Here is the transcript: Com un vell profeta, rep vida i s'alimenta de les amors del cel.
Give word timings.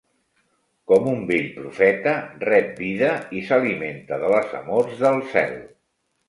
Com 0.91 1.09
un 1.09 1.19
vell 1.31 1.51
profeta, 1.57 2.13
rep 2.49 2.71
vida 2.85 3.11
i 3.41 3.45
s'alimenta 3.51 4.19
de 4.25 4.33
les 4.37 4.57
amors 4.63 4.97
del 5.05 5.23
cel. 5.37 5.55